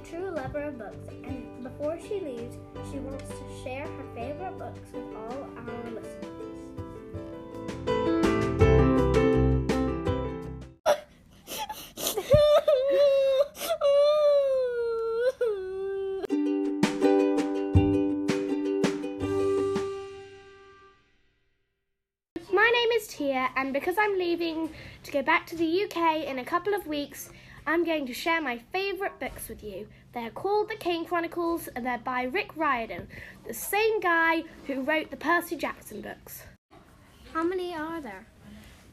[0.00, 2.56] true lover of books, and before she leaves,
[2.90, 6.26] she wants to share her favorite books with all our listeners.
[22.52, 24.70] My name is Tia, and because I'm leaving
[25.02, 27.30] to go back to the UK in a couple of weeks,
[27.66, 29.88] I'm going to share my favourite books with you.
[30.12, 33.08] They're called The Kane Chronicles, and they're by Rick Riordan,
[33.46, 36.42] the same guy who wrote the Percy Jackson books.
[37.32, 38.26] How many are there?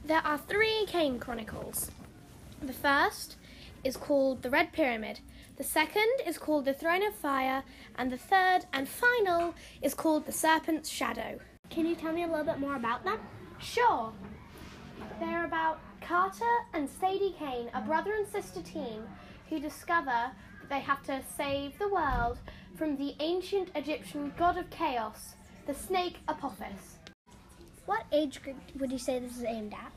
[0.06, 1.92] There are three Kane Chronicles.
[2.62, 3.36] The first
[3.84, 5.20] is called The Red Pyramid,
[5.58, 7.64] the second is called The Throne of Fire,
[7.96, 11.40] and the third and final is called The Serpent's Shadow.
[11.72, 13.18] Can you tell me a little bit more about them?
[13.58, 14.14] Sure.
[15.20, 19.04] They're about Carter and Sadie Kane, a brother and sister team
[19.50, 22.38] who discover that they have to save the world
[22.76, 25.36] from the ancient Egyptian god of chaos,
[25.66, 26.98] the snake Apophis.
[27.86, 29.92] What age group would you say this is aimed at?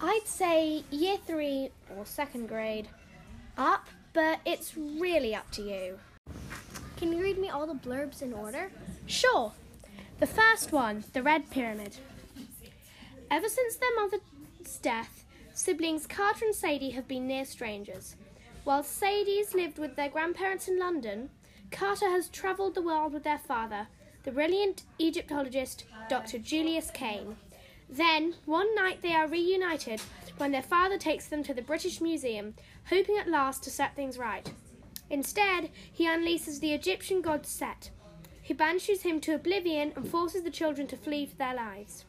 [0.00, 2.88] I'd say year three or second grade
[3.56, 5.98] up, but it's really up to you.
[6.96, 8.70] Can you read me all the blurbs in order?
[9.06, 9.52] Sure.
[10.18, 11.96] The first one, the Red Pyramid.
[13.30, 14.20] Ever since their mother's
[14.82, 18.16] death, siblings Carter and Sadie have been near strangers.
[18.64, 21.30] While Sadie's lived with their grandparents in London,
[21.70, 23.88] Carter has travelled the world with their father,
[24.24, 26.38] the brilliant Egyptologist Dr.
[26.38, 27.36] Julius Kane.
[27.88, 30.00] Then, one night they are reunited
[30.36, 32.54] when their father takes them to the British Museum,
[32.88, 34.52] hoping at last to set things right.
[35.08, 37.90] Instead, he unleashes the Egyptian god Set.
[38.42, 42.04] He banishes him to oblivion and forces the children to flee for their lives.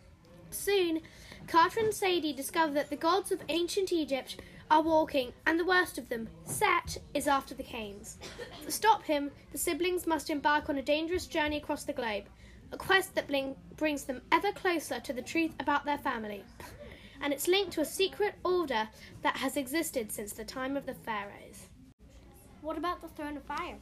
[0.51, 1.01] Soon,
[1.47, 4.37] Carter and Sadie discover that the gods of ancient Egypt
[4.69, 8.15] are walking, and the worst of them, Set, is after the Kanes.
[8.63, 12.23] To stop him, the siblings must embark on a dangerous journey across the globe,
[12.71, 16.45] a quest that bling- brings them ever closer to the truth about their family.
[17.21, 18.87] And it's linked to a secret order
[19.21, 21.67] that has existed since the time of the pharaohs.
[22.61, 23.77] What about the Throne of Fire?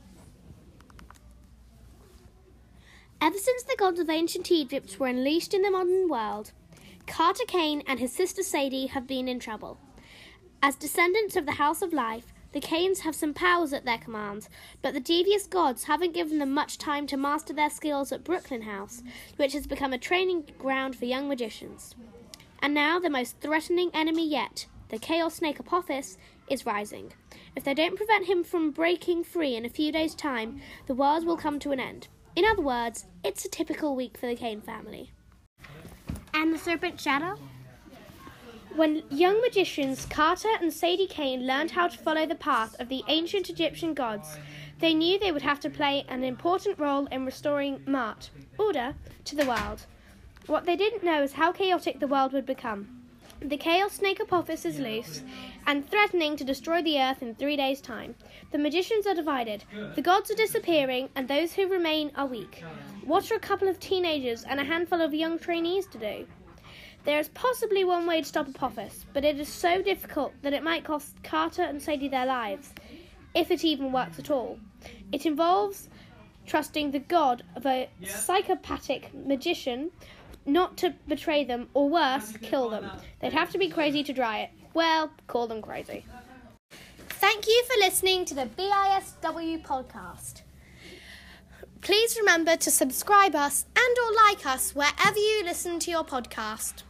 [3.21, 6.51] Ever since the gods of ancient Egypt were unleashed in the modern world,
[7.09, 9.79] Carter Kane and his sister Sadie have been in trouble.
[10.61, 14.47] As descendants of the House of Life, the Kanes have some powers at their command,
[14.83, 18.61] but the devious gods haven't given them much time to master their skills at Brooklyn
[18.61, 19.01] House,
[19.37, 21.95] which has become a training ground for young magicians.
[22.61, 27.11] And now the most threatening enemy yet, the Chaos Snake Apophis, is rising.
[27.55, 31.25] If they don't prevent him from breaking free in a few days' time, the world
[31.25, 32.07] will come to an end.
[32.35, 35.11] In other words, it's a typical week for the Kane family.
[36.39, 37.37] And the Serpent Shadow?
[38.73, 43.03] When young magicians Carter and Sadie Kane learned how to follow the path of the
[43.09, 44.37] ancient Egyptian gods,
[44.79, 48.95] they knew they would have to play an important role in restoring Ma'at, order,
[49.25, 49.85] to the world.
[50.47, 52.98] What they didn't know is how chaotic the world would become.
[53.41, 55.23] The Chaos Snake Apophis is loose
[55.65, 58.15] and threatening to destroy the earth in three days' time.
[58.51, 59.63] The magicians are divided.
[59.95, 62.63] The gods are disappearing, and those who remain are weak.
[63.05, 66.27] What are a couple of teenagers and a handful of young trainees to do?
[67.05, 70.61] There is possibly one way to stop Apophis, but it is so difficult that it
[70.61, 72.73] might cost Carter and Sadie their lives,
[73.33, 74.59] if it even works at all.
[75.13, 75.87] It involves
[76.49, 79.91] trusting the god of a psychopathic magician
[80.45, 82.89] not to betray them, or worse, kill them.
[83.19, 84.49] They'd have to be crazy to try it.
[84.73, 86.05] Well, call them crazy.
[87.09, 90.41] Thank you for listening to the BISW podcast.
[91.81, 96.83] Please remember to subscribe us and or like us wherever you listen to your podcast.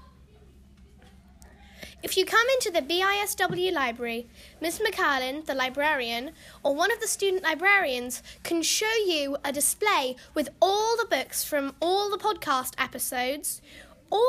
[2.02, 4.28] If you come into the BISW library,
[4.62, 6.32] Miss McCarlin, the librarian,
[6.64, 11.44] or one of the student librarians can show you a display with all the books
[11.44, 13.62] from all the podcast episodes,
[14.10, 14.22] or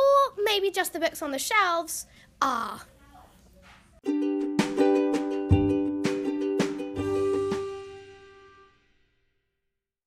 [0.42, 2.06] maybe just the books on the shelves.
[2.42, 2.86] Ah,